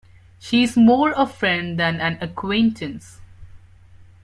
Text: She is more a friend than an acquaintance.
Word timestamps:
She 0.39 0.63
is 0.63 0.75
more 0.75 1.13
a 1.15 1.27
friend 1.27 1.79
than 1.79 2.01
an 2.01 2.17
acquaintance. 2.21 3.21